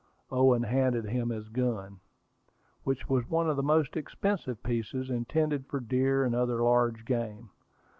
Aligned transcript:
Owen 0.31 0.63
handed 0.63 1.05
him 1.05 1.29
his 1.29 1.47
gun, 1.49 1.99
which 2.83 3.07
was 3.07 3.29
one 3.29 3.47
of 3.47 3.55
the 3.55 3.61
most 3.61 3.95
expensive 3.95 4.63
pieces, 4.63 5.11
intended 5.11 5.67
for 5.67 5.79
deer 5.79 6.23
and 6.25 6.33
other 6.33 6.63
large 6.63 7.05
game. 7.05 7.51